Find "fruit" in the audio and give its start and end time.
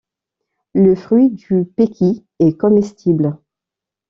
0.95-1.29